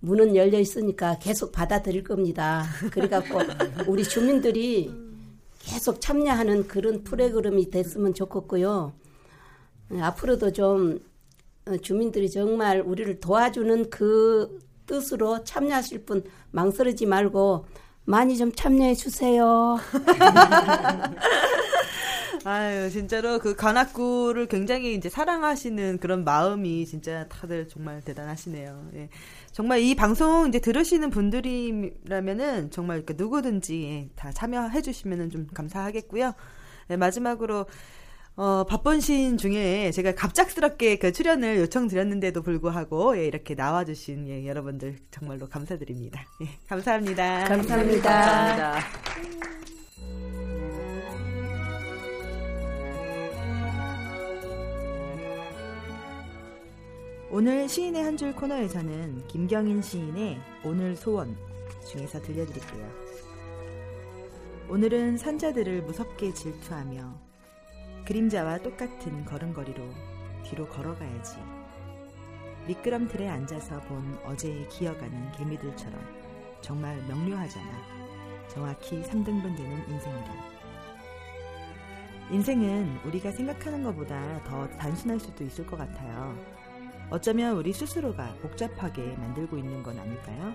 문은 0.00 0.34
열려 0.34 0.58
있으니까 0.58 1.18
계속 1.18 1.52
받아들일 1.52 2.02
겁니다. 2.02 2.64
그래갖고 2.90 3.38
우리 3.86 4.02
주민들이 4.02 4.90
계속 5.70 6.00
참여하는 6.00 6.66
그런 6.66 7.04
프로그램이 7.04 7.70
됐으면 7.70 8.12
좋겠고요. 8.12 8.92
앞으로도 10.00 10.52
좀 10.52 10.98
어, 11.66 11.76
주민들이 11.76 12.28
정말 12.28 12.80
우리를 12.80 13.20
도와주는 13.20 13.90
그 13.90 14.58
뜻으로 14.86 15.44
참여하실 15.44 16.04
분 16.04 16.24
망설이지 16.50 17.06
말고 17.06 17.66
많이 18.04 18.36
좀 18.36 18.50
참여해 18.50 18.94
주세요. 18.94 19.78
아유, 22.44 22.90
진짜로 22.90 23.38
그 23.38 23.54
관악구를 23.54 24.46
굉장히 24.46 24.94
이제 24.94 25.08
사랑하시는 25.08 25.98
그런 25.98 26.24
마음이 26.24 26.86
진짜 26.86 27.28
다들 27.28 27.68
정말 27.68 28.00
대단하시네요. 28.00 28.90
예. 28.94 29.08
정말 29.60 29.80
이 29.80 29.94
방송 29.94 30.48
이제 30.48 30.58
들으시는 30.58 31.10
분들이라면은 31.10 32.70
정말 32.70 33.04
누구든지 33.06 34.08
다 34.16 34.32
참여해 34.32 34.80
주시면은 34.80 35.28
좀 35.28 35.46
감사하겠고요. 35.52 36.32
네, 36.88 36.96
마지막으로 36.96 37.66
어, 38.36 38.64
바쁜 38.64 39.00
시인 39.00 39.36
중에 39.36 39.90
제가 39.90 40.14
갑작스럽게 40.14 40.96
그 40.96 41.12
출연을 41.12 41.58
요청드렸는데도 41.58 42.40
불구하고 42.40 43.18
예, 43.18 43.26
이렇게 43.26 43.54
나와주신 43.54 44.28
예, 44.28 44.46
여러분들 44.46 44.96
정말로 45.10 45.46
감사드립니다. 45.46 46.24
예, 46.40 46.48
감사합니다. 46.66 47.44
감사합니다. 47.44 48.10
감사합니다. 48.10 48.80
오늘 57.32 57.68
시인의 57.68 58.02
한 58.02 58.16
줄 58.16 58.34
코너에서는 58.34 59.28
김경인 59.28 59.80
시인의 59.80 60.40
오늘 60.64 60.96
소원 60.96 61.36
중에서 61.88 62.20
들려드릴게요. 62.20 62.90
오늘은 64.68 65.16
산자들을 65.16 65.82
무섭게 65.82 66.34
질투하며 66.34 67.14
그림자와 68.04 68.58
똑같은 68.58 69.24
걸음걸이로 69.24 69.80
뒤로 70.44 70.66
걸어가야지. 70.68 71.36
미끄럼틀에 72.66 73.28
앉아서 73.28 73.80
본 73.82 74.18
어제의 74.24 74.68
기어가는 74.68 75.32
개미들처럼 75.32 76.00
정말 76.60 76.96
명료하잖아. 77.06 77.70
정확히 78.48 79.02
3등분 79.02 79.56
되는 79.56 79.88
인생이란. 79.88 80.50
인생은 82.32 82.98
우리가 83.04 83.30
생각하는 83.30 83.84
것보다 83.84 84.42
더 84.44 84.68
단순할 84.78 85.18
수도 85.20 85.44
있을 85.44 85.64
것 85.66 85.76
같아요. 85.76 86.36
어쩌면 87.10 87.56
우리 87.56 87.72
스스로가 87.72 88.36
복잡하게 88.40 89.02
만들고 89.16 89.58
있는 89.58 89.82
건 89.82 89.98
아닐까요? 89.98 90.54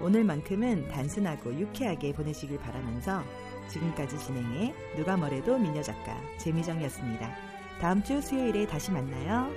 오늘만큼은 0.00 0.88
단순하고 0.88 1.54
유쾌하게 1.54 2.12
보내시길 2.14 2.58
바라면서 2.58 3.22
지금까지 3.68 4.18
진행해 4.18 4.74
누가 4.96 5.16
뭐래도 5.16 5.56
미녀 5.56 5.82
작가 5.82 6.16
재미정이었습니다. 6.38 7.30
다음 7.80 8.02
주 8.02 8.20
수요일에 8.20 8.66
다시 8.66 8.90
만나요. 8.90 9.50